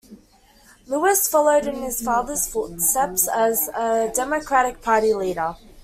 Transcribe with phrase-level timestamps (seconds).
[0.87, 5.55] Lewis followed in his father's footsteps as a Democratic Party leader.